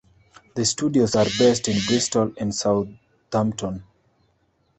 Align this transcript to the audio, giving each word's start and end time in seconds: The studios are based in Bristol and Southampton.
The 0.55 0.65
studios 0.65 1.13
are 1.15 1.27
based 1.37 1.67
in 1.67 1.77
Bristol 1.85 2.33
and 2.39 2.55
Southampton. 2.55 3.83